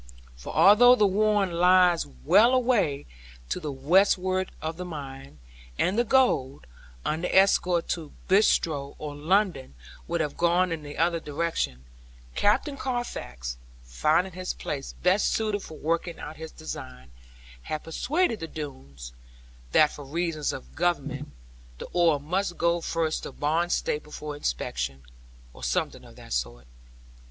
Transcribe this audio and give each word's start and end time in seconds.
For 0.35 0.51
although 0.55 0.95
The 0.95 1.05
Warren 1.05 1.51
lies 1.51 2.07
well 2.07 2.55
away 2.55 3.05
to 3.49 3.59
the 3.59 3.71
westward 3.71 4.51
of 4.59 4.77
the 4.77 4.83
mine; 4.83 5.37
and 5.77 5.95
the 5.95 6.03
gold, 6.03 6.65
under 7.05 7.27
escort 7.31 7.87
to 7.89 8.11
Bristowe, 8.27 8.95
or 8.97 9.13
London, 9.15 9.75
would 10.07 10.19
have 10.19 10.37
gone 10.37 10.71
in 10.71 10.81
the 10.81 10.97
other 10.97 11.19
direction; 11.19 11.85
Captain 12.33 12.77
Carfax, 12.77 13.57
finding 13.83 14.33
this 14.33 14.55
place 14.55 14.95
best 15.03 15.31
suited 15.31 15.61
for 15.61 15.77
working 15.77 16.17
of 16.19 16.35
his 16.35 16.51
design, 16.51 17.11
had 17.61 17.83
persuaded 17.83 18.39
the 18.39 18.47
Doones, 18.47 19.11
that 19.71 19.91
for 19.91 20.03
reasons 20.03 20.51
of 20.51 20.73
Government, 20.73 21.31
the 21.77 21.85
ore 21.93 22.19
must 22.19 22.57
go 22.57 22.81
first 22.81 23.21
to 23.21 23.31
Barnstaple 23.31 24.11
for 24.11 24.35
inspection, 24.35 25.03
or 25.53 25.63
something 25.63 26.03
of 26.05 26.15
that 26.15 26.33
sort. 26.33 26.65